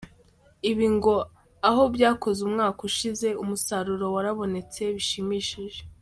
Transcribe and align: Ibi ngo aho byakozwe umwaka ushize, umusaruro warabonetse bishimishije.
Ibi 0.69 0.87
ngo 0.95 1.15
aho 1.69 1.83
byakozwe 1.95 2.43
umwaka 2.49 2.79
ushize, 2.89 3.27
umusaruro 3.43 4.05
warabonetse 4.15 4.81
bishimishije. 4.95 5.81